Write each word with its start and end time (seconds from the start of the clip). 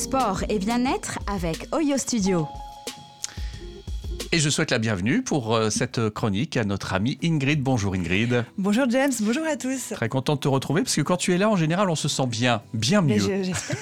sport 0.00 0.44
et 0.48 0.58
bien-être 0.58 1.18
avec 1.26 1.68
Oyo 1.72 1.98
Studio. 1.98 2.48
Et 4.32 4.38
je 4.38 4.48
souhaite 4.48 4.70
la 4.70 4.78
bienvenue 4.78 5.22
pour 5.22 5.54
euh, 5.54 5.68
cette 5.68 6.08
chronique 6.08 6.56
à 6.56 6.64
notre 6.64 6.94
amie 6.94 7.18
Ingrid. 7.22 7.62
Bonjour 7.62 7.92
Ingrid. 7.92 8.46
Bonjour 8.56 8.88
James, 8.88 9.12
bonjour 9.20 9.44
à 9.44 9.56
tous. 9.56 9.90
Très 9.90 10.08
content 10.08 10.36
de 10.36 10.40
te 10.40 10.48
retrouver 10.48 10.82
parce 10.82 10.96
que 10.96 11.02
quand 11.02 11.18
tu 11.18 11.34
es 11.34 11.38
là, 11.38 11.50
en 11.50 11.56
général, 11.56 11.90
on 11.90 11.96
se 11.96 12.08
sent 12.08 12.26
bien, 12.28 12.62
bien 12.72 13.02
mieux. 13.02 13.18
J'espère. 13.18 13.76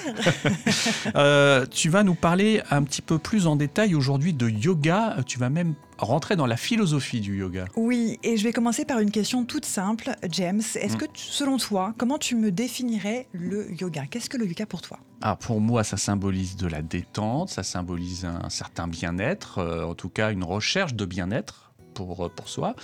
euh, 1.15 1.65
tu 1.71 1.87
vas 1.87 2.03
nous 2.03 2.15
parler 2.15 2.61
un 2.69 2.83
petit 2.83 3.01
peu 3.01 3.17
plus 3.17 3.47
en 3.47 3.55
détail 3.55 3.95
aujourd'hui 3.95 4.33
de 4.33 4.49
yoga. 4.49 5.15
Tu 5.25 5.39
vas 5.39 5.49
même 5.49 5.73
rentrer 5.99 6.35
dans 6.35 6.45
la 6.45 6.57
philosophie 6.57 7.21
du 7.21 7.37
yoga. 7.37 7.65
Oui, 7.75 8.19
et 8.23 8.37
je 8.37 8.43
vais 8.43 8.53
commencer 8.53 8.85
par 8.85 8.99
une 8.99 9.11
question 9.11 9.45
toute 9.45 9.65
simple, 9.65 10.11
James. 10.31 10.61
Est-ce 10.75 10.95
mm. 10.95 10.99
que, 10.99 11.05
selon 11.13 11.57
toi, 11.57 11.93
comment 11.97 12.17
tu 12.17 12.35
me 12.35 12.51
définirais 12.51 13.27
le 13.33 13.71
yoga? 13.79 14.05
Qu'est-ce 14.09 14.29
que 14.29 14.37
le 14.37 14.47
yoga 14.47 14.65
pour 14.65 14.81
toi? 14.81 14.99
Ah, 15.21 15.35
Pour 15.35 15.59
moi, 15.59 15.83
ça 15.83 15.97
symbolise 15.97 16.55
de 16.55 16.67
la 16.67 16.81
détente, 16.81 17.49
ça 17.49 17.63
symbolise 17.63 18.25
un 18.25 18.49
certain 18.49 18.87
bien-être, 18.87 19.57
euh, 19.59 19.83
en 19.83 19.93
tout 19.93 20.09
cas 20.09 20.31
une 20.31 20.43
recherche 20.43 20.93
de 20.93 21.05
bien-être. 21.05 21.68
Pour, 22.05 22.25
euh, 22.25 22.29
pour, 22.29 22.47
soi. 22.47 22.75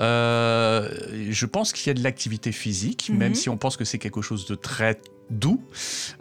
Euh, 0.00 0.88
je 1.30 1.46
pense 1.46 1.72
qu'il 1.72 1.88
y 1.88 1.90
a 1.90 1.94
de 1.94 2.02
l'activité 2.04 2.52
physique, 2.52 3.10
même 3.10 3.30
mhm. 3.30 3.34
si 3.34 3.48
on 3.48 3.56
pense 3.56 3.76
que 3.76 3.84
c'est 3.84 3.98
quelque 3.98 4.22
chose 4.22 4.46
de 4.46 4.54
très 4.54 5.00
doux. 5.30 5.60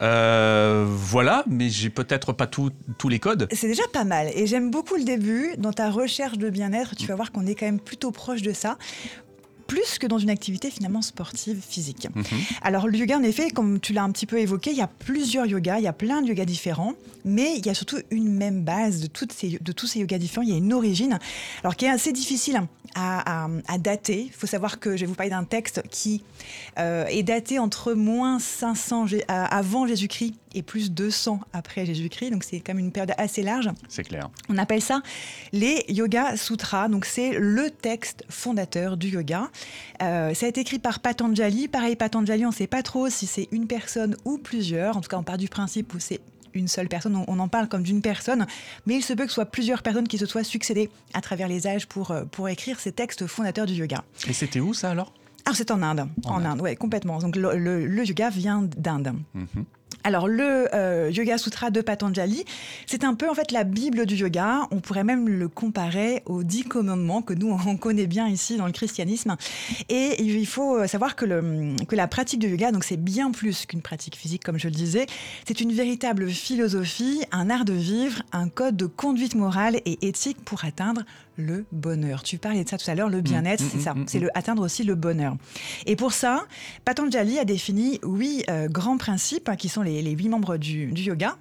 Euh, 0.02 0.86
voilà, 0.88 1.44
mais 1.48 1.70
j'ai 1.70 1.92
peut-être 1.92 2.34
pas 2.34 2.48
tous 2.48 2.72
les 3.10 3.20
codes. 3.20 3.48
C'est 3.52 3.68
déjà 3.68 3.84
pas 3.94 4.06
mal. 4.06 4.30
Et 4.34 4.48
j'aime 4.48 4.72
beaucoup 4.72 4.96
le 4.96 5.04
début. 5.04 5.54
Dans 5.58 5.74
ta 5.74 5.92
recherche 5.92 6.40
de 6.40 6.50
bien-être, 6.50 6.96
tu 6.96 7.06
vas 7.06 7.16
voir 7.16 7.32
qu'on 7.32 7.46
est 7.46 7.54
quand 7.54 7.68
même 7.68 7.80
plutôt 7.80 8.12
proche 8.12 8.42
de 8.42 8.54
ça 8.54 8.78
plus 9.72 10.00
que 10.00 10.06
dans 10.06 10.18
une 10.18 10.30
activité 10.30 10.70
finalement 10.70 11.02
sportive 11.02 11.62
physique. 11.66 12.10
Mhm. 12.14 12.26
Alors 12.62 12.90
le 12.90 12.98
yoga, 12.98 13.18
en 13.18 13.24
effet, 13.24 13.52
comme 13.52 13.80
tu 13.80 13.94
l'as 13.94 14.04
un 14.04 14.12
petit 14.12 14.26
peu 14.26 14.38
évoqué, 14.38 14.72
il 14.72 14.78
y 14.78 14.82
a 14.82 14.88
plusieurs 14.88 15.46
yogas, 15.46 15.80
il 15.80 15.86
y 15.86 15.88
a 15.88 15.94
plein 15.94 16.22
de 16.22 16.28
yogas 16.28 16.44
différents, 16.44 16.94
mais 17.24 17.56
il 17.56 17.66
y 17.66 17.70
a 17.70 17.74
surtout 17.74 18.00
une 18.10 18.34
même 18.34 18.64
base 18.64 19.00
de, 19.00 19.08
toutes 19.08 19.32
ces, 19.32 19.60
de 19.62 19.72
tous 19.72 19.88
ces 19.88 20.00
yogas 20.00 20.18
différents, 20.18 20.44
il 20.44 20.50
y 20.50 20.54
a 20.54 20.58
une 20.58 20.74
origine, 20.74 21.20
alors 21.64 21.78
qui 21.78 21.86
est 21.86 21.90
assez 21.90 22.12
difficile 22.12 22.62
à, 22.96 23.48
dater. 23.80 24.24
Il 24.26 24.34
faut 24.34 24.48
savoir 24.48 24.80
que 24.80 24.98
je 24.98 25.02
vais 25.02 25.06
vous 25.06 25.16
parler 25.16 25.30
d'un 25.30 25.46
texte 25.46 25.82
qui 25.90 26.22
euh, 26.78 27.06
est 27.06 27.24
daté 27.24 27.58
entre 27.58 27.94
moins 27.94 28.40
500 28.40 29.06
avant 29.30 29.88
Jésus-Christ 29.88 30.36
et 30.54 30.62
plus 30.62 30.92
200 30.92 31.40
après 31.54 31.86
Jésus-Christ. 31.86 32.32
Donc 32.32 32.44
c'est 32.44 32.60
quand 32.60 32.74
même 32.74 32.84
une 32.84 32.92
période 32.92 33.14
assez 33.18 33.44
large. 33.44 33.70
C'est 33.88 34.04
clair. 34.04 34.30
On 34.50 34.58
appelle 34.58 34.82
ça 34.82 35.02
les 35.54 35.86
Yoga 35.88 36.36
Sutras. 36.36 36.90
Donc 36.90 37.06
c'est 37.06 37.32
le 37.40 37.70
texte 37.70 38.26
fondateur 38.30 38.98
du 38.98 39.10
yoga. 39.10 39.50
Euh, 40.02 40.34
ça 40.34 40.46
a 40.46 40.50
été 40.50 40.62
écrit 40.62 40.80
par 40.80 41.00
Patanjali. 41.00 41.68
Pareil, 41.68 41.96
Patanjali, 41.96 42.46
on 42.46 42.50
ne 42.50 42.54
sait 42.54 42.68
pas 42.68 42.84
trop 42.84 43.10
si 43.10 43.28
c'est 43.28 43.48
une 43.52 43.68
personne 43.68 44.16
ou 44.26 44.38
plusieurs. 44.38 44.98
En 44.98 45.02
tout 45.02 45.10
cas, 45.10 45.18
on 45.18 45.24
part 45.24 45.38
du 45.38 45.48
principe 45.48 45.94
où 45.94 46.00
c'est 46.00 46.20
une 46.54 46.68
seule 46.68 46.88
personne, 46.88 47.24
on, 47.28 47.40
en 47.40 47.48
parle 47.48 47.68
comme 47.68 47.84
d'une 47.84 48.02
personne, 48.02 48.46
mais 48.86 48.96
il 48.96 49.02
se 49.02 49.14
peut 49.14 49.24
que 49.24 49.30
ce 49.30 49.36
soit 49.36 49.46
plusieurs 49.46 49.82
personnes 49.82 50.08
qui 50.08 50.18
se 50.18 50.26
soient 50.26 50.44
succédées 50.44 50.90
à 51.14 51.22
travers 51.22 51.48
les 51.48 51.66
âges 51.66 51.88
pour, 51.88 52.12
euh, 52.12 52.26
pour 52.26 52.50
écrire 52.50 52.80
ces 52.80 52.92
textes 52.92 53.26
fondateurs 53.26 53.66
du 53.66 53.74
yoga. 53.74 54.04
Et 54.28 54.34
c'était 54.34 54.60
où 54.60 54.74
ça 54.74 54.92
alors? 54.92 55.14
Alors 55.46 55.56
c'est 55.56 55.72
en 55.72 55.82
Inde, 55.82 56.08
en, 56.26 56.46
Inde, 56.46 56.62
ouais, 56.62 56.76
complètement. 56.76 57.20
Donc 57.20 57.36
le, 57.36 58.06
yoga 58.06 58.30
vient 58.30 58.62
d'Inde. 58.62 59.14
Mhm. 59.34 59.66
Alors 60.04 60.28
le 60.28 60.68
euh, 60.74 61.12
Yoga 61.12 61.38
Sutra 61.38 61.70
de 61.70 61.82
Patanjali, 61.82 62.44
c'est 62.86 63.04
un 63.04 63.14
peu 63.14 63.30
en 63.30 63.34
fait 63.34 63.52
la 63.52 63.64
Bible 63.64 64.06
du 64.06 64.16
yoga. 64.16 64.62
On 64.72 64.80
pourrait 64.80 65.04
même 65.04 65.30
le 65.30 65.48
comparer 65.48 66.24
aux 66.26 66.44
dix 66.44 66.64
commandements 66.64 67.22
que 67.22 67.34
nous 67.34 67.58
on 67.68 67.78
connaît 67.78 68.08
bien 68.08 68.28
ici 68.28 68.58
dans 68.58 68.66
le 68.66 68.72
christianisme. 68.72 69.36
Et 69.90 70.22
il 70.22 70.48
faut 70.48 70.86
savoir 70.88 71.16
que, 71.16 71.26
le, 71.26 71.76
que 71.88 71.96
la 71.96 72.08
pratique 72.08 72.40
du 72.40 72.50
yoga, 72.50 72.72
donc 72.72 72.84
c'est 72.84 72.98
bien 72.98 73.32
plus 73.32 73.66
qu'une 73.66 73.82
pratique 73.82 74.16
physique 74.16 74.44
comme 74.44 74.58
je 74.58 74.68
le 74.68 74.74
disais, 74.74 75.06
c'est 75.48 75.62
une 75.62 75.72
véritable 75.72 76.30
philosophie, 76.30 77.24
un 77.32 77.50
art 77.50 77.66
de 77.66 77.74
vivre, 77.74 78.24
un 78.32 78.50
code 78.50 78.76
de 78.78 78.86
conduite 78.86 79.36
morale 79.36 79.82
et 79.86 80.08
éthique 80.08 80.44
pour 80.44 80.66
atteindre 80.66 81.04
le 81.38 81.66
bonheur. 81.72 82.24
Tu 82.24 82.38
parlais 82.38 82.64
de 82.64 82.70
ça 82.70 82.78
tout 82.78 82.90
à 82.90 82.96
l'heure, 82.96 83.10
le 83.10 83.22
bien-être, 83.22 83.64
mmh, 83.64 83.68
c'est 83.72 83.78
mmh, 83.78 83.82
ça, 83.82 83.94
mmh, 83.94 84.06
c'est 84.08 84.20
le 84.20 84.38
atteindre 84.38 84.64
aussi 84.64 84.84
le 84.84 84.96
bonheur. 84.96 85.36
Et 85.86 85.96
pour 85.96 86.14
ça, 86.14 86.46
Patanjali 86.86 87.40
a 87.40 87.46
défini 87.46 88.00
huit 88.04 88.46
euh, 88.50 88.68
grands 88.68 88.98
principes 88.98 89.50
hein, 89.50 89.56
qui 89.56 89.70
sont 89.70 89.82
les, 89.82 90.02
huit 90.12 90.30
membres 90.30 90.58
du, 90.58 90.88
du 90.88 91.04
yoga. 91.04 91.38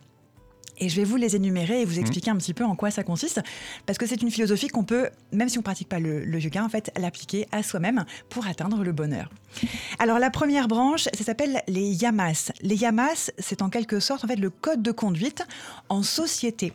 Et 0.82 0.88
je 0.88 0.96
vais 0.96 1.04
vous 1.04 1.16
les 1.16 1.36
énumérer 1.36 1.82
et 1.82 1.84
vous 1.84 1.98
expliquer 1.98 2.30
un 2.30 2.36
petit 2.36 2.54
peu 2.54 2.64
en 2.64 2.74
quoi 2.74 2.90
ça 2.90 3.02
consiste, 3.02 3.42
parce 3.84 3.98
que 3.98 4.06
c'est 4.06 4.22
une 4.22 4.30
philosophie 4.30 4.68
qu'on 4.68 4.82
peut, 4.82 5.10
même 5.30 5.50
si 5.50 5.58
on 5.58 5.60
ne 5.60 5.64
pratique 5.64 5.90
pas 5.90 5.98
le, 5.98 6.24
le, 6.24 6.40
yoga, 6.40 6.64
en 6.64 6.70
fait, 6.70 6.90
l'appliquer 6.98 7.46
à 7.52 7.62
soi-même 7.62 8.06
pour 8.30 8.46
atteindre 8.46 8.82
le 8.82 8.92
bonheur. 8.92 9.28
Alors 9.98 10.18
la 10.18 10.30
première 10.30 10.68
branche, 10.68 11.02
ça 11.12 11.22
s'appelle 11.22 11.60
les 11.68 11.82
yamas. 11.82 12.52
Les 12.62 12.76
yamas, 12.76 13.30
c'est 13.38 13.60
en 13.60 13.68
quelque 13.68 14.00
sorte 14.00 14.24
en 14.24 14.28
fait 14.28 14.36
le 14.36 14.48
code 14.48 14.82
de 14.82 14.90
conduite 14.90 15.42
en 15.90 16.02
société. 16.02 16.72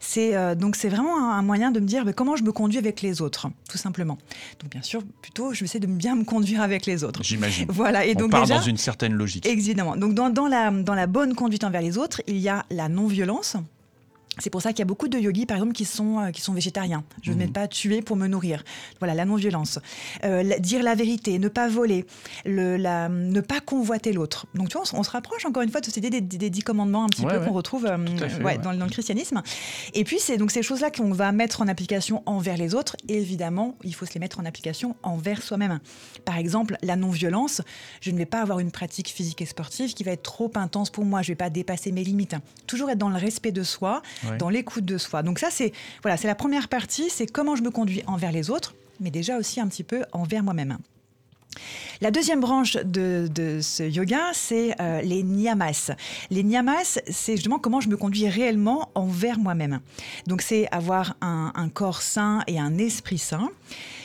C'est 0.00 0.36
euh, 0.36 0.54
donc 0.54 0.76
c'est 0.76 0.88
vraiment 0.88 1.32
un, 1.32 1.42
moyen 1.42 1.70
de 1.70 1.80
me 1.80 1.86
dire 1.86 2.04
comment 2.14 2.36
je 2.36 2.44
me 2.44 2.52
conduis 2.52 2.78
avec 2.78 3.02
les 3.02 3.22
autres, 3.22 3.48
tout 3.68 3.78
simplement. 3.78 4.18
Donc 4.60 4.70
bien 4.70 4.82
sûr, 4.82 5.02
plutôt 5.22 5.52
je 5.52 5.60
vais 5.60 5.64
essayer 5.64 5.80
de 5.80 5.86
bien 5.86 6.16
me 6.16 6.24
conduire 6.24 6.62
avec 6.62 6.86
les 6.86 7.04
autres. 7.04 7.22
J'imagine. 7.22 7.66
Voilà. 7.68 8.04
Et 8.06 8.14
On 8.16 8.20
donc 8.20 8.30
part 8.30 8.46
dans 8.46 8.60
une 8.60 8.76
certaine 8.76 9.12
logique. 9.12 9.46
Évidemment. 9.46 9.96
Donc 9.96 10.14
dans, 10.14 10.30
dans, 10.30 10.46
la, 10.46 10.70
dans 10.70 10.94
la 10.94 11.06
bonne 11.06 11.34
conduite 11.34 11.64
envers 11.64 11.82
les 11.82 11.98
autres, 11.98 12.22
il 12.26 12.38
y 12.38 12.48
a 12.48 12.64
la 12.70 12.88
non-violence. 12.88 13.56
C'est 14.40 14.50
pour 14.50 14.62
ça 14.62 14.70
qu'il 14.70 14.80
y 14.80 14.82
a 14.82 14.86
beaucoup 14.86 15.08
de 15.08 15.18
yogis, 15.18 15.46
par 15.46 15.56
exemple, 15.56 15.72
qui 15.72 15.84
sont, 15.84 16.20
euh, 16.20 16.30
qui 16.30 16.40
sont 16.40 16.52
végétariens. 16.52 17.04
Je 17.22 17.32
ne 17.32 17.36
mmh. 17.36 17.38
vais 17.40 17.46
pas 17.48 17.68
tuer 17.68 18.02
pour 18.02 18.16
me 18.16 18.26
nourrir. 18.26 18.64
Voilà, 19.00 19.14
la 19.14 19.24
non-violence. 19.24 19.78
Euh, 20.24 20.58
dire 20.58 20.82
la 20.82 20.94
vérité, 20.94 21.38
ne 21.38 21.48
pas 21.48 21.68
voler, 21.68 22.04
le, 22.44 22.76
la, 22.76 23.08
ne 23.08 23.40
pas 23.40 23.60
convoiter 23.60 24.12
l'autre. 24.12 24.46
Donc, 24.54 24.68
tu 24.68 24.78
vois, 24.78 24.86
on, 24.92 25.02
se 25.02 25.10
rapproche 25.10 25.44
encore 25.44 25.62
une 25.62 25.70
fois 25.70 25.80
de 25.80 25.86
cette 25.86 25.96
idée 25.96 26.20
des, 26.20 26.50
dix 26.50 26.62
commandements 26.62 27.04
un 27.04 27.08
petit 27.08 27.24
peu 27.24 27.40
qu'on 27.40 27.52
retrouve 27.52 27.86
euh, 27.86 27.96
Dans, 28.62 28.72
le 28.72 28.88
christianisme. 28.88 29.42
Et 29.94 30.04
puis, 30.04 30.18
c'est 30.18 30.36
donc 30.36 30.50
ces 30.50 30.62
choses-là 30.62 30.90
qu'on 30.90 31.12
va 31.12 31.32
mettre 31.32 31.62
en 31.62 31.68
application 31.68 32.22
envers 32.26 32.56
les 32.56 32.74
autres. 32.74 32.96
Et 33.08 33.18
évidemment, 33.18 33.76
il 33.84 33.94
faut 33.94 34.06
se 34.06 34.14
les 34.14 34.20
mettre 34.20 34.40
en 34.40 34.44
application 34.44 34.96
envers 35.02 35.42
soi-même. 35.42 35.80
Par 36.24 36.38
exemple, 36.38 36.76
la 36.82 36.96
non-violence. 36.96 37.62
Je 38.00 38.10
ne 38.10 38.18
vais 38.18 38.26
pas 38.26 38.40
avoir 38.40 38.58
une 38.60 38.70
pratique 38.70 39.08
physique 39.08 39.42
et 39.42 39.46
sportive 39.46 39.94
qui 39.94 40.04
va 40.04 40.12
être 40.12 40.22
trop 40.22 40.50
intense 40.54 40.90
pour 40.90 41.04
moi. 41.04 41.22
Je 41.22 41.30
ne 41.30 41.32
vais 41.32 41.36
pas 41.36 41.50
dépasser 41.50 41.92
mes 41.92 42.04
limites. 42.04 42.36
Toujours 42.66 42.90
être 42.90 42.98
dans 42.98 43.10
le 43.10 43.16
respect 43.16 43.52
de 43.52 43.62
soi 43.62 44.02
dans 44.36 44.48
l'écoute 44.48 44.84
de 44.84 44.98
soi. 44.98 45.22
Donc 45.22 45.38
ça, 45.38 45.48
c'est 45.50 45.72
voilà, 46.02 46.16
c'est 46.16 46.28
la 46.28 46.34
première 46.34 46.68
partie, 46.68 47.10
c'est 47.10 47.26
comment 47.26 47.56
je 47.56 47.62
me 47.62 47.70
conduis 47.70 48.02
envers 48.06 48.32
les 48.32 48.50
autres, 48.50 48.74
mais 49.00 49.10
déjà 49.10 49.38
aussi 49.38 49.60
un 49.60 49.68
petit 49.68 49.84
peu 49.84 50.04
envers 50.12 50.42
moi-même. 50.42 50.78
La 52.00 52.10
deuxième 52.10 52.40
branche 52.40 52.76
de, 52.76 53.58
ce 53.60 53.82
yoga, 53.82 54.20
c'est 54.32 54.80
euh, 54.80 55.00
les 55.00 55.22
niyamas. 55.22 55.90
Les 56.30 56.44
niyamas, 56.44 57.00
c'est 57.08 57.36
justement 57.36 57.58
comment 57.58 57.80
je 57.80 57.88
me 57.88 57.96
conduis 57.96 58.28
réellement 58.28 58.90
envers 58.94 59.38
moi-même. 59.38 59.80
Donc 60.26 60.42
c'est 60.42 60.68
avoir 60.70 61.16
un, 61.20 61.52
un, 61.54 61.68
corps 61.68 62.02
sain 62.02 62.42
et 62.46 62.60
un 62.60 62.78
esprit 62.78 63.18
sain 63.18 63.50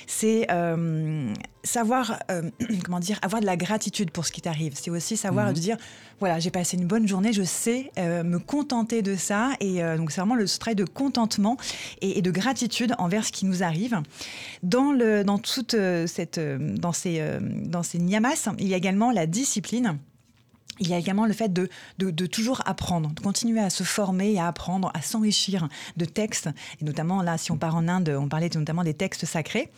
c'est 0.08 0.48
euh, 0.52 1.34
savoir, 1.64 2.20
euh, 2.32 2.50
comment 2.84 3.00
dire, 3.00 3.20
avoir 3.22 3.42
de 3.42 3.46
la 3.46 3.58
gratitude 3.58 4.12
pour 4.12 4.26
ce 4.26 4.32
qui 4.32 4.42
t'arrive. 4.42 4.74
C'est 4.76 4.92
aussi 4.92 5.18
savoir 5.18 5.48
mhm. 5.48 5.54
dire, 5.54 5.78
voilà, 6.20 6.40
j'ai 6.40 6.52
passé 6.52 6.78
une 6.78 6.88
bonne 6.88 7.08
journée, 7.08 7.34
je 7.34 7.44
sais 7.44 7.92
euh, 7.98 8.24
me 8.24 8.40
contenter 8.40 9.02
de 9.02 9.16
ça. 9.16 9.52
Et 9.60 9.82
donc, 9.98 10.12
c'est 10.12 10.22
vraiment 10.22 10.36
le 10.36 10.48
travail 10.48 10.76
de 10.76 10.86
contentement 10.86 11.58
et, 12.02 12.22
de 12.22 12.32
gratitude 12.32 12.96
envers 12.98 13.26
ce 13.26 13.32
qui 13.32 13.46
nous 13.46 13.64
arrive. 13.64 14.02
Dans, 14.62 14.92
le, 14.92 15.24
dans 15.24 15.40
toute 15.40 15.76
cette, 16.08 16.40
dans 16.40 16.94
ces, 16.94 17.22
dans 17.42 17.84
ces 17.84 18.00
niyamas, 18.00 18.50
il 18.60 18.68
y 18.68 18.74
a 18.74 18.78
également 18.78 19.12
la 19.12 19.26
discipline 19.28 19.98
il 20.80 20.90
y 20.90 20.94
a 20.94 20.98
également 20.98 21.26
le 21.26 21.34
fait 21.34 21.54
de, 21.54 21.68
toujours 22.26 22.62
apprendre, 22.66 23.12
de 23.12 23.22
continuer 23.22 23.60
à 23.60 23.70
se 23.70 23.84
former 23.84 24.34
et 24.34 24.40
à 24.40 24.48
apprendre, 24.48 24.92
à 24.94 25.02
s'enrichir 25.02 25.68
de 25.98 26.06
textes, 26.06 26.50
et 26.82 26.86
notamment 26.86 27.22
là, 27.22 27.38
si 27.38 27.52
on 27.52 27.58
part 27.58 27.76
en 27.76 27.88
Inde, 27.88 28.16
on 28.20 28.28
parlait 28.28 28.50
notamment 28.54 28.84
des 28.84 28.94
textes 28.94 29.26
sacrés, 29.26 29.72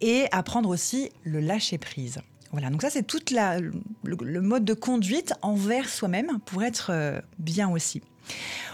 et 0.00 0.26
apprendre 0.32 0.68
aussi 0.68 1.10
le 1.24 1.40
lâcher-prise. 1.40 2.20
Voilà, 2.52 2.68
donc 2.68 2.82
ça 2.82 2.90
c'est 2.90 3.04
tout 3.04 3.20
le, 3.30 3.70
le, 4.02 4.40
mode 4.40 4.64
de 4.64 4.74
conduite 4.74 5.34
envers 5.40 5.88
soi-même 5.88 6.40
pour 6.46 6.64
être 6.64 6.90
euh, 6.92 7.20
bien 7.38 7.70
aussi. 7.70 8.02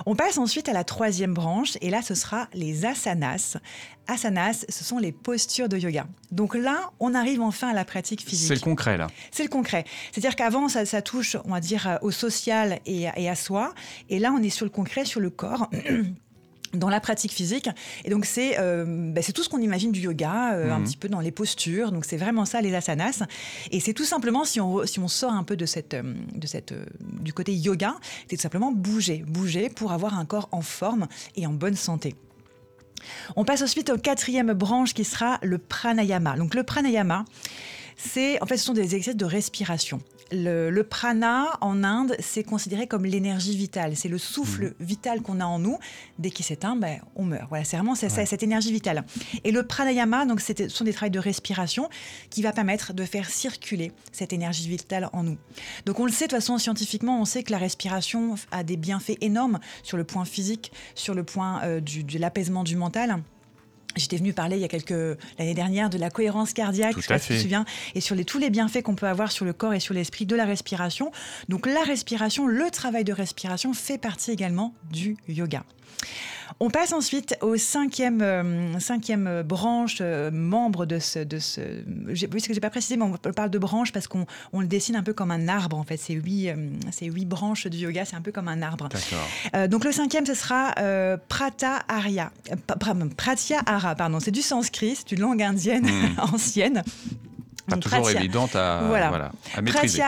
On 0.04 0.14
passe 0.14 0.38
ensuite 0.38 0.68
à 0.68 0.72
la 0.72 0.84
troisième 0.84 1.34
branche, 1.34 1.78
et 1.80 1.90
là, 1.90 2.02
ce 2.02 2.14
sera 2.14 2.48
les 2.52 2.84
asanas. 2.84 3.56
Asanas, 4.06 4.66
ce 4.68 4.84
sont 4.84 4.98
les 4.98 5.12
postures 5.12 5.68
de 5.68 5.78
yoga. 5.78 6.06
Donc 6.30 6.54
là, 6.54 6.90
on 7.00 7.14
arrive 7.14 7.40
enfin 7.40 7.68
à 7.68 7.72
la 7.72 7.84
pratique 7.84 8.22
physique. 8.22 8.48
C'est 8.48 8.54
le 8.54 8.60
concret, 8.60 8.96
là. 8.96 9.08
C'est 9.30 9.42
le 9.42 9.48
concret. 9.48 9.84
C'est-à-dire 10.12 10.36
qu'avant, 10.36 10.68
ça, 10.68 11.02
touche, 11.02 11.36
on 11.44 11.50
va 11.50 11.60
dire, 11.60 11.98
au 12.02 12.10
social 12.10 12.80
et, 12.86 13.06
et 13.16 13.28
à 13.28 13.34
soi. 13.34 13.74
Et 14.08 14.18
là, 14.18 14.32
on 14.32 14.42
est 14.42 14.50
sur 14.50 14.66
le 14.66 14.70
concret, 14.70 15.04
sur 15.04 15.20
le 15.20 15.30
corps. 15.30 15.70
dans 16.76 16.88
la 16.88 17.00
pratique 17.00 17.32
physique. 17.32 17.68
Et 18.04 18.10
donc, 18.10 18.24
c'est 18.24 18.58
euh, 18.58 18.84
bah, 19.12 19.22
tout 19.22 19.42
ce 19.42 19.48
qu'on 19.48 19.60
imagine 19.60 19.92
du 19.92 20.00
yoga, 20.00 20.54
euh, 20.54 20.72
un 20.72 20.78
mhm. 20.78 20.84
petit 20.84 20.96
peu 20.96 21.08
dans 21.08 21.20
les 21.20 21.30
postures. 21.30 21.92
Donc, 21.92 22.04
c'est 22.04 22.16
vraiment 22.16 22.44
ça, 22.44 22.60
les 22.60 22.74
asanas. 22.74 23.22
Et 23.70 23.80
c'est 23.80 23.92
tout 23.92 24.04
simplement, 24.04 24.44
si 24.44 24.60
on, 24.60 24.86
si 24.86 24.98
on 24.98 25.08
sort 25.08 25.32
un 25.32 25.44
peu 25.44 25.56
de 25.56 25.66
cette, 25.66 25.94
euh, 25.94 26.14
de 26.34 26.46
cette, 26.46 26.74
du 27.20 27.32
côté 27.32 27.54
yoga, 27.54 27.96
c'est 28.28 28.36
tout 28.36 28.42
simplement 28.42 28.72
bouger. 28.72 29.24
Bouger 29.26 29.68
pour 29.68 29.92
avoir 29.92 30.18
un 30.18 30.24
corps 30.24 30.48
en 30.52 30.62
forme 30.62 31.06
et 31.34 31.46
en 31.46 31.52
bonne 31.52 31.76
santé. 31.76 32.14
On 33.36 33.44
passe 33.44 33.62
ensuite 33.62 33.90
au 33.90 33.98
quatrième 33.98 34.52
branche 34.52 34.94
qui 34.94 35.04
sera 35.04 35.38
le 35.42 35.58
pranayama. 35.58 36.36
Donc, 36.36 36.54
le 36.54 36.62
pranayama, 36.62 37.24
c'est 37.96 38.40
en 38.42 38.46
fait 38.46 38.56
ce 38.56 38.64
sont 38.64 38.74
des 38.74 38.94
exercices 38.94 39.16
de 39.16 39.24
respiration. 39.24 40.00
Le, 40.32 40.82
prana 40.82 41.58
en 41.60 41.84
Inde, 41.84 42.16
c'est 42.18 42.44
considéré 42.44 42.86
comme 42.86 43.04
l'énergie 43.04 43.56
vitale. 43.56 43.96
C'est 43.96 44.08
le 44.08 44.18
souffle 44.18 44.66
mmh. 44.66 44.84
vital 44.84 45.22
qu'on 45.22 45.40
a 45.40 45.44
en 45.44 45.58
nous. 45.58 45.78
Dès 46.18 46.30
qu'il 46.30 46.44
s'éteint, 46.44 46.76
ben, 46.76 47.00
on 47.14 47.24
meurt. 47.24 47.48
Voilà, 47.48 47.64
c'est 47.64 47.76
vraiment 47.76 47.94
cette 47.94 48.42
énergie 48.42 48.72
vitale. 48.72 49.04
Et 49.44 49.52
le 49.52 49.62
pranayama, 49.62 50.26
donc, 50.26 50.40
ce 50.40 50.68
sont 50.68 50.84
des 50.84 50.92
travaux 50.92 51.10
de 51.10 51.18
respiration 51.18 51.88
qui 52.30 52.42
va 52.42 52.52
permettre 52.52 52.92
de 52.92 53.04
faire 53.04 53.28
circuler 53.30 53.92
cette 54.12 54.32
énergie 54.32 54.68
vitale 54.68 55.08
en 55.12 55.22
nous. 55.22 55.36
Donc, 55.84 56.00
on 56.00 56.06
le 56.06 56.12
sait 56.12 56.26
de 56.26 56.30
toute 56.30 56.40
façon 56.40 56.58
scientifiquement, 56.58 57.20
on 57.20 57.24
sait 57.24 57.42
que 57.42 57.52
la 57.52 57.58
respiration 57.58 58.34
a 58.50 58.64
des 58.64 58.76
bienfaits 58.76 59.18
énormes 59.20 59.60
sur 59.82 59.96
le 59.96 60.04
point 60.04 60.24
physique, 60.24 60.72
sur 60.94 61.14
le 61.14 61.24
point 61.24 61.62
euh, 61.62 61.80
de 61.80 62.18
l'apaisement 62.18 62.64
du 62.64 62.76
mental. 62.76 63.22
J'étais 63.96 64.16
venue 64.16 64.32
parler 64.32 64.56
il 64.56 64.62
y 64.62 64.64
a 64.64 64.68
quelques 64.68 65.18
l'année 65.38 65.54
dernière 65.54 65.90
de 65.90 65.98
la 65.98 66.10
cohérence 66.10 66.52
cardiaque, 66.52 66.94
Tout 66.94 67.12
à 67.12 67.18
fait. 67.18 67.38
souviens, 67.38 67.64
et 67.94 68.00
sur 68.00 68.14
les, 68.14 68.24
tous 68.24 68.38
les 68.38 68.50
bienfaits 68.50 68.82
qu'on 68.82 68.94
peut 68.94 69.06
avoir 69.06 69.32
sur 69.32 69.44
le 69.44 69.52
corps 69.52 69.74
et 69.74 69.80
sur 69.80 69.94
l'esprit 69.94 70.26
de 70.26 70.36
la 70.36 70.44
respiration. 70.44 71.10
Donc 71.48 71.66
la 71.66 71.82
respiration, 71.82 72.46
le 72.46 72.70
travail 72.70 73.04
de 73.04 73.12
respiration 73.12 73.72
fait 73.72 73.98
partie 73.98 74.30
également 74.30 74.74
du 74.92 75.16
yoga. 75.28 75.64
On 76.58 76.70
passe 76.70 76.92
ensuite 76.92 77.36
au 77.42 77.56
cinquième, 77.56 78.22
euh, 78.22 78.78
cinquième 78.80 79.42
branche, 79.42 79.98
euh, 80.00 80.30
membre 80.30 80.86
de 80.86 80.98
ce... 80.98 81.18
De 81.18 81.38
ce 81.38 81.60
puisque 82.30 82.48
je 82.48 82.54
n'ai 82.54 82.60
pas 82.60 82.70
précisé, 82.70 82.96
mais 82.96 83.04
on 83.04 83.32
parle 83.32 83.50
de 83.50 83.58
branche 83.58 83.92
parce 83.92 84.08
qu'on 84.08 84.24
on 84.52 84.60
le 84.60 84.66
dessine 84.66 84.96
un 84.96 85.02
peu 85.02 85.12
comme 85.12 85.30
un 85.30 85.48
arbre, 85.48 85.76
en 85.76 85.84
fait. 85.84 85.98
C'est 85.98 86.14
huit, 86.14 86.48
euh, 86.48 86.56
huit 87.02 87.26
branches 87.26 87.66
du 87.66 87.76
yoga, 87.78 88.06
c'est 88.06 88.16
un 88.16 88.22
peu 88.22 88.32
comme 88.32 88.48
un 88.48 88.62
arbre. 88.62 88.88
donc 89.68 89.84
le 89.84 89.92
cinquième, 89.92 90.24
ce 90.24 90.34
sera 90.34 90.74
Prata-Arya. 91.28 92.32
Pratyahara, 93.16 93.94
pardon. 93.94 94.18
C'est 94.20 94.30
du 94.30 94.42
sanskrit, 94.42 94.96
c'est 94.96 95.12
une 95.12 95.20
langue 95.20 95.42
indienne 95.42 95.86
hmm. 95.86 96.20
ancienne 96.34 96.82
pas 97.68 97.76
toujours 97.76 98.10
évidente 98.10 98.56
à, 98.56 98.84
voilà. 98.86 99.32
à 99.54 99.62
maîtriser. 99.62 100.02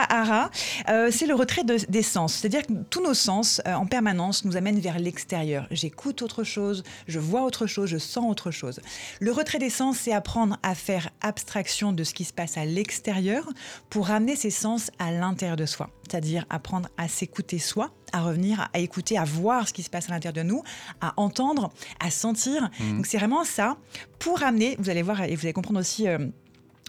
Euh, 0.88 1.10
c'est 1.10 1.26
le 1.26 1.34
retrait 1.34 1.62
des 1.64 2.02
sens. 2.02 2.34
C'est-à-dire 2.34 2.66
que 2.66 2.72
tous 2.90 3.02
nos 3.02 3.14
sens, 3.14 3.60
euh, 3.66 3.75
en 3.75 3.87
permanence, 3.87 4.44
nous 4.44 4.56
amènent 4.56 4.81
vers 4.81 4.99
l'extérieur. 4.99 5.66
J'écoute 5.70 6.22
autre 6.22 6.44
chose, 6.44 6.84
je 7.06 7.19
vois 7.19 7.43
autre 7.43 7.66
chose, 7.66 7.88
je 7.88 7.99
sens 7.99 8.31
autre 8.31 8.50
chose. 8.50 8.81
Le 9.20 9.32
retrait 9.32 9.58
des 9.58 9.70
sens, 9.70 9.99
c'est 9.99 10.12
apprendre 10.12 10.56
à 10.62 10.75
faire 10.75 11.10
abstraction 11.20 11.93
de 11.93 12.05
ce 12.05 12.14
qui 12.14 12.25
se 12.25 12.32
passe 12.32 12.56
à 12.56 12.64
l'extérieur 12.64 13.49
pour 13.90 14.08
ramener 14.08 14.37
ses 14.37 14.50
sens 14.50 14.90
à 14.99 15.11
l'intérieur 15.11 15.56
de 15.56 15.66
soi. 15.66 15.90
C'est-à-dire 16.08 16.46
apprendre 16.49 16.88
à 16.96 17.08
s'écouter 17.08 17.58
soi, 17.58 17.90
à 18.12 18.22
revenir, 18.22 18.69
à 18.72 18.78
écouter, 18.78 19.19
à 19.19 19.25
voir 19.25 19.69
ce 19.69 19.72
qui 19.72 19.82
se 19.82 19.90
passe 19.90 20.08
à 20.08 20.12
l'intérieur 20.12 20.44
de 20.44 20.49
nous, 20.49 20.62
à 21.00 21.12
entendre, 21.16 21.70
à 22.00 22.11
sentir. 22.11 22.70
Mmh. 22.81 22.96
Donc 22.96 23.06
c'est 23.06 23.19
vraiment 23.19 23.44
ça 23.44 23.76
pour 24.19 24.38
ramener, 24.38 24.76
vous 24.78 24.90
allez 24.90 25.02
voir 25.02 25.22
et 25.22 25.34
vous 25.34 25.44
allez 25.44 25.52
comprendre 25.52 25.81
aussi... 25.81 26.08
Euh, 26.08 26.19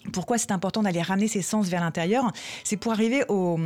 pourquoi 0.09 0.37
c'est 0.37 0.51
important 0.51 0.83
d'aller 0.83 1.01
ramener 1.01 1.27
ses 1.27 1.41
sens 1.41 1.67
vers 1.67 1.81
l'intérieur 1.81 2.31
C'est 2.63 2.77
pour 2.77 2.91
arriver 2.91 3.23
au, 3.29 3.59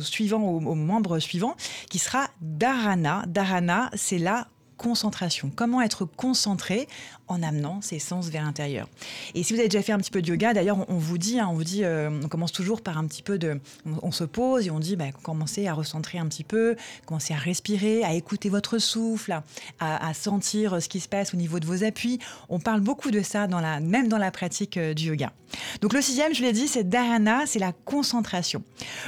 suivant, 0.00 0.42
au, 0.42 0.74
membre 0.74 1.18
suivant, 1.18 1.56
qui 1.90 1.98
sera 1.98 2.28
dharana. 2.40 3.24
Dharana, 3.26 3.90
c'est 3.94 4.18
la 4.18 4.48
concentration. 4.78 5.50
Comment 5.54 5.82
être 5.82 6.06
concentré 6.06 6.88
en 7.26 7.42
amenant 7.42 7.82
ses 7.82 7.98
sens 7.98 8.28
vers 8.28 8.44
l'intérieur? 8.44 8.88
Et 9.34 9.42
si 9.42 9.52
vous 9.52 9.58
avez 9.58 9.68
déjà 9.68 9.82
fait 9.82 9.92
un 9.92 9.98
petit 9.98 10.10
peu 10.10 10.22
de 10.22 10.28
yoga, 10.28 10.54
d'ailleurs, 10.54 10.88
on, 10.88 10.96
vous 10.96 11.18
dit, 11.18 11.38
hein, 11.38 11.48
on 11.50 11.54
vous 11.54 11.64
dit, 11.64 11.84
euh, 11.84 12.08
on 12.24 12.28
commence 12.28 12.52
toujours 12.52 12.80
par 12.80 12.96
un 12.96 13.06
petit 13.06 13.22
peu 13.22 13.38
de, 13.38 13.60
on, 14.02 14.12
se 14.12 14.24
pose 14.24 14.66
et 14.66 14.70
on 14.70 14.78
dit, 14.78 14.96
bah, 14.96 15.12
commencez 15.22 15.66
à 15.66 15.74
recentrer 15.74 16.18
un 16.18 16.26
petit 16.26 16.44
peu, 16.44 16.76
commencez 17.04 17.34
à 17.34 17.36
respirer, 17.36 18.04
à 18.04 18.14
écouter 18.14 18.48
votre 18.48 18.78
souffle, 18.78 19.38
à, 19.80 20.14
sentir 20.14 20.80
ce 20.80 20.88
qui 20.88 21.00
se 21.00 21.08
passe 21.08 21.34
au 21.34 21.36
niveau 21.36 21.60
de 21.60 21.66
vos 21.66 21.84
appuis. 21.84 22.18
On 22.48 22.60
parle 22.60 22.80
beaucoup 22.80 23.10
de 23.10 23.20
ça 23.20 23.46
dans 23.46 23.60
la, 23.60 23.80
même 23.80 24.08
dans 24.08 24.18
la 24.18 24.30
pratique 24.30 24.76
euh, 24.76 24.94
du 24.94 25.08
yoga. 25.08 25.32
Donc 25.80 25.92
le 25.92 26.00
sixième, 26.00 26.34
je 26.34 26.42
l'ai 26.42 26.52
dit, 26.52 26.68
c'est 26.68 26.88
dharana, 26.88 27.46
c'est 27.46 27.58
la 27.58 27.72
concentration. 27.72 28.62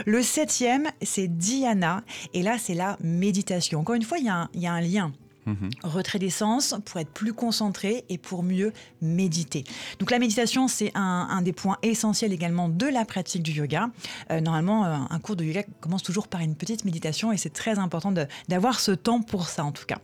Le 0.05 0.23
septième, 0.23 0.89
c'est 1.03 1.29
dhyana, 1.29 2.03
et 2.35 2.43
là, 2.43 2.57
c'est 2.59 2.75
la 2.75 2.97
méditation. 3.01 3.81
Encore 3.81 3.95
une 3.95 4.03
fois, 4.03 4.19
il 4.19 4.25
y 4.25 4.67
a 4.67 4.73
un 4.73 4.81
lien 4.81 5.13
Mhm. 5.47 5.71
Retrait 5.83 6.19
des 6.19 6.31
sens 6.31 6.75
pour 6.85 7.01
être 7.01 7.11
plus 7.11 7.33
concentré 7.33 8.05
et 8.09 8.19
pour 8.19 8.43
mieux 8.43 8.73
méditer. 9.01 9.65
Donc 9.99 10.11
la 10.11 10.19
méditation, 10.19 10.69
c'est 10.69 10.93
un, 10.95 11.43
des 11.43 11.53
points 11.53 11.79
essentiels 11.83 12.33
également 12.33 12.69
de 12.69 12.87
la 12.87 13.05
pratique 13.05 13.43
du 13.43 13.53
yoga. 13.53 13.91
Euh, 14.31 14.41
normalement, 14.41 14.85
euh, 14.85 14.97
un 15.09 15.19
cours 15.19 15.37
de 15.37 15.45
yoga 15.45 15.63
commence 15.81 16.03
toujours 16.03 16.29
par 16.29 16.41
une 16.41 16.55
petite 16.55 16.85
méditation 16.85 17.33
et 17.33 17.37
c'est 17.37 17.53
très 17.53 17.79
important 17.79 18.13
d'avoir 18.49 18.81
ce 18.81 18.93
temps 18.93 19.23
pour 19.23 19.49
ça 19.49 19.65
en 19.65 19.73
tout 19.73 19.87
cas. 19.87 19.99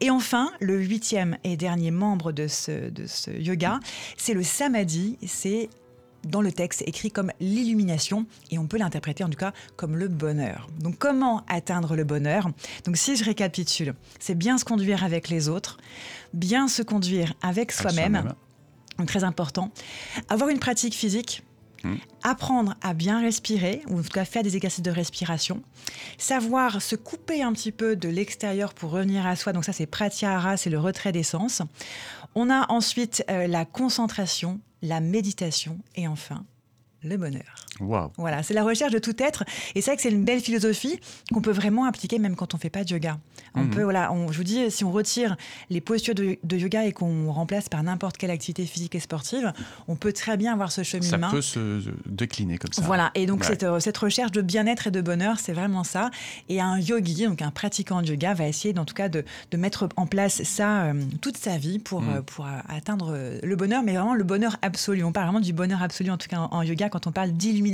Et 0.00 0.10
enfin, 0.10 0.50
le 0.60 0.78
huitième 0.78 1.36
et 1.44 1.56
dernier 1.56 1.90
membre 1.90 2.32
de 2.32 2.46
ce, 2.46 2.90
de 2.90 3.06
ce 3.06 3.30
yoga, 3.30 3.80
c'est 4.16 4.34
le 4.34 4.42
samadhi. 4.42 5.18
C'est 5.26 5.68
dans 6.24 6.42
le 6.42 6.52
texte 6.52 6.82
écrit 6.86 7.10
comme 7.10 7.32
l'illumination 7.40 8.26
et 8.50 8.58
on 8.58 8.66
peut 8.66 8.78
l'interpréter 8.78 9.24
en 9.24 9.28
tout 9.28 9.38
cas 9.38 9.52
comme 9.76 9.96
le 9.96 10.08
bonheur. 10.08 10.68
Donc 10.78 10.98
comment 10.98 11.44
atteindre 11.48 11.96
le 11.96 12.04
bonheur? 12.04 12.50
Donc 12.84 12.96
si 12.96 13.16
je 13.16 13.24
récapitule, 13.24 13.94
c'est 14.18 14.34
bien 14.34 14.58
se 14.58 14.64
conduire 14.64 15.04
avec 15.04 15.28
les 15.28 15.48
autres, 15.48 15.78
bien 16.32 16.68
se 16.68 16.82
conduire 16.82 17.34
avec 17.42 17.72
soi-même, 17.72 18.34
très 19.06 19.24
important, 19.24 19.70
avoir 20.28 20.50
une 20.50 20.58
pratique 20.58 20.94
physique, 20.94 21.42
hmm. 21.84 21.94
apprendre 22.22 22.74
à 22.82 22.94
bien 22.94 23.20
respirer, 23.20 23.82
ou 23.88 23.98
en 23.98 24.02
tout 24.02 24.10
cas 24.10 24.24
faire 24.24 24.42
des 24.42 24.56
exercices 24.56 24.82
de 24.82 24.90
respiration, 24.90 25.62
savoir 26.18 26.82
se 26.82 26.96
couper 26.96 27.42
un 27.42 27.52
petit 27.52 27.72
peu 27.72 27.96
de 27.96 28.08
l'extérieur 28.08 28.74
pour 28.74 28.90
revenir 28.90 29.26
à 29.26 29.36
soi, 29.36 29.52
donc 29.52 29.64
ça 29.64 29.72
c'est 29.72 29.86
pratyahara, 29.86 30.56
c'est 30.56 30.70
le 30.70 30.78
retrait 30.78 31.12
des 31.12 31.22
sens. 31.22 31.62
On 32.34 32.50
a 32.50 32.70
ensuite 32.70 33.24
euh, 33.30 33.46
la 33.46 33.64
concentration, 33.64 34.60
la 34.82 35.00
méditation 35.00 35.78
et 35.96 36.08
enfin 36.08 36.44
le 37.02 37.16
bonheur. 37.16 37.66
Voilà, 38.16 38.42
c'est 38.42 38.54
la 38.54 38.62
recherche 38.62 38.92
de 38.92 38.98
tout 38.98 39.16
être. 39.22 39.44
Et 39.74 39.80
c'est 39.80 39.90
vrai 39.90 39.96
que 39.96 40.02
c'est 40.02 40.10
une 40.10 40.24
belle 40.24 40.40
philosophie 40.40 41.00
qu'on 41.32 41.40
peut 41.40 41.52
vraiment 41.52 41.84
appliquer 41.84 42.18
même 42.18 42.36
quand 42.36 42.54
on 42.54 42.56
ne 42.56 42.60
fait 42.60 42.70
pas 42.70 42.84
de 42.84 42.90
yoga. 42.90 43.18
On 43.54 43.62
mhm. 43.62 43.70
peut, 43.70 43.82
voilà, 43.82 44.12
je 44.30 44.36
vous 44.36 44.44
dis, 44.44 44.70
si 44.70 44.84
on 44.84 44.92
retire 44.92 45.36
les 45.70 45.80
postures 45.80 46.14
de, 46.14 46.38
yoga 46.52 46.84
et 46.84 46.92
qu'on 46.92 47.32
remplace 47.32 47.68
par 47.68 47.82
n'importe 47.82 48.16
quelle 48.16 48.30
activité 48.30 48.66
physique 48.66 48.94
et 48.94 49.00
sportive, 49.00 49.52
on 49.88 49.96
peut 49.96 50.12
très 50.12 50.36
bien 50.36 50.52
avoir 50.52 50.70
ce 50.70 50.82
cheminement. 50.82 51.30
Ça 51.30 51.36
peut 51.36 51.42
se 51.42 51.82
décliner 52.06 52.58
comme 52.58 52.72
ça. 52.72 52.82
Voilà, 52.82 53.10
et 53.14 53.26
donc 53.26 53.44
cette, 53.44 53.62
euh, 53.62 53.80
cette, 53.80 53.96
recherche 53.96 54.32
de 54.32 54.42
bien-être 54.42 54.86
et 54.86 54.90
de 54.90 55.00
bonheur, 55.00 55.38
c'est 55.38 55.52
vraiment 55.52 55.84
ça. 55.84 56.10
Et 56.48 56.60
un 56.60 56.78
yogi, 56.78 57.26
donc 57.26 57.42
un 57.42 57.50
pratiquant 57.50 58.02
de 58.02 58.08
yoga, 58.08 58.34
va 58.34 58.46
essayer 58.46 58.78
en 58.78 58.84
tout 58.84 58.94
cas 58.94 59.08
de, 59.08 59.24
de 59.50 59.56
mettre 59.56 59.88
en 59.96 60.06
place 60.06 60.42
ça 60.42 60.84
euh, 60.84 61.02
toute 61.20 61.36
sa 61.36 61.56
vie 61.56 61.78
pour, 61.78 62.02
mhm. 62.02 62.16
euh, 62.16 62.22
pour 62.22 62.46
atteindre 62.68 63.16
le 63.42 63.56
bonheur, 63.56 63.82
mais 63.82 63.94
vraiment 63.94 64.14
le 64.14 64.24
bonheur 64.24 64.56
absolu. 64.62 65.02
On 65.02 65.12
parle 65.12 65.26
vraiment 65.26 65.40
du 65.40 65.52
bonheur 65.52 65.82
absolu, 65.82 66.10
en 66.10 66.18
tout 66.18 66.28
cas 66.28 66.38
en 66.38 66.62
yoga, 66.62 66.89
quand 66.90 67.06
on 67.06 67.12
parle 67.12 67.32
d'illumination 67.32 67.70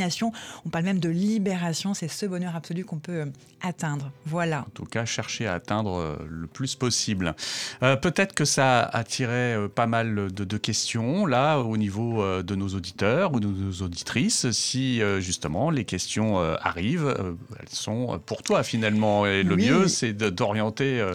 on 0.64 0.68
parle 0.68 0.84
même 0.84 0.98
de 0.98 1.08
libération, 1.08 1.94
c'est 1.94 2.08
ce 2.08 2.26
bonheur 2.26 2.54
absolu 2.56 2.84
qu'on 2.84 2.98
peut 2.98 3.20
euh, 3.20 3.26
atteindre. 3.62 4.10
Voilà. 4.26 4.60
En 4.60 4.70
tout 4.74 4.84
cas, 4.84 5.04
chercher 5.04 5.46
à 5.46 5.54
atteindre 5.54 5.98
euh, 5.98 6.16
le 6.28 6.46
plus 6.46 6.74
possible. 6.74 7.34
Euh, 7.82 7.96
peut-être 7.96 8.34
que 8.34 8.44
ça 8.44 8.80
a 8.80 8.98
attiré 8.98 9.56
pas 9.74 9.86
mal 9.86 10.32
de, 10.32 10.56
questions 10.56 11.26
là 11.26 11.58
au 11.58 11.76
niveau 11.76 12.24
de 12.42 12.54
nos 12.54 12.68
auditeurs 12.68 13.34
ou 13.34 13.40
de 13.40 13.46
nos 13.46 13.82
auditrices. 13.82 14.50
Si 14.52 15.02
justement 15.20 15.70
les 15.70 15.84
questions 15.84 16.38
arrivent, 16.38 17.14
elles 17.60 17.68
sont 17.68 18.18
pour 18.24 18.42
toi 18.42 18.62
finalement. 18.62 19.26
Et 19.26 19.42
le 19.42 19.56
mieux, 19.56 19.86
c'est 19.86 20.14
d'orienter, 20.14 21.06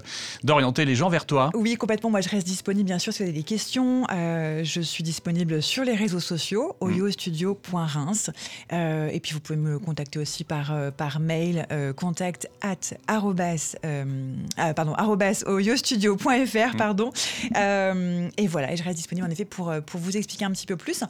d'orienter 0.44 0.86
les 0.86 0.96
gens 0.96 1.10
vers 1.10 1.26
toi. 1.26 1.50
Oui, 1.56 1.76
complètement. 1.76 2.12
Moi, 2.12 2.22
je 2.22 2.30
reste 2.30 2.46
disponible, 2.46 2.86
bien 2.86 3.00
sûr, 3.00 3.14
si 3.14 3.24
vous 3.24 3.30
avez 3.30 3.38
des 3.38 3.44
questions. 3.44 4.06
je 4.10 4.82
suis 4.82 5.04
disponible 5.04 5.64
sur 5.64 5.84
les 5.84 5.96
réseaux 5.96 6.20
sociaux, 6.20 6.76
mmh. 6.82 6.86
Euh, 8.74 9.10
et 9.12 9.20
puis 9.20 9.34
vous 9.34 9.40
pouvez 9.40 9.58
me 9.58 9.80
contacter 9.80 10.20
aussi 10.20 10.44
par, 10.44 10.74
euh, 10.74 10.92
par 10.92 11.20
mail, 11.20 11.68
euh, 11.72 11.94
contact 11.94 12.50
at 12.62 12.96
arrobas, 13.08 13.76
ah, 14.58 14.74
pardon, 14.74 14.96
oyostudio.fr, 15.48 16.74
mm. 16.74 16.78
pardon. 16.78 17.12
et 17.56 18.48
voilà, 18.48 18.72
et 18.72 18.78
je 18.78 18.84
reste 18.84 18.98
disponible 18.98 19.28
en 19.28 19.30
effet 19.30 19.46
pour, 19.46 19.74
pour 19.86 20.00
vous 20.00 20.18
expliquer 20.18 20.46
un 20.46 20.52
petit 20.52 20.68
peu 20.68 20.78
plus. 20.78 21.04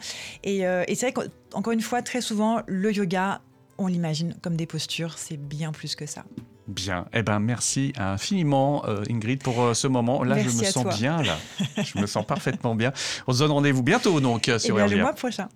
Et, 0.44 0.60
et 0.60 0.96
c'est 0.96 1.12
vrai 1.12 1.14
qu'encore 1.14 1.74
une 1.74 1.82
fois, 1.82 2.02
très 2.02 2.22
souvent, 2.22 2.62
le 2.68 2.92
yoga, 2.92 3.42
on 3.78 3.88
l'imagine 3.88 4.36
comme 4.42 4.56
des 4.56 4.66
postures, 4.66 5.18
c'est 5.18 5.38
bien 5.38 5.72
plus 5.72 5.96
que 5.96 6.06
ça. 6.06 6.24
Bien. 6.68 7.06
Eh 7.14 7.24
ben, 7.24 7.40
merci 7.40 7.92
infiniment, 7.98 8.86
Ingrid, 9.10 9.42
pour 9.42 9.76
ce 9.76 9.88
moment. 9.88 10.24
Là, 10.24 10.38
je 10.40 10.50
me 10.50 10.64
sens 10.64 10.98
bien. 10.98 11.22
Là, 11.22 11.38
je 11.84 12.00
me 12.00 12.06
sens 12.06 12.26
parfaitement 12.26 12.76
bien. 12.76 12.94
On 13.28 13.34
se 13.34 13.40
donne 13.40 13.52
rendez-vous 13.52 13.84
bientôt, 13.84 14.20
donc, 14.20 14.44
sur 14.58 14.80
eh 14.80 14.86
bien, 14.86 14.96
le 14.96 15.02
mois 15.02 15.14
prochain. 15.14 15.50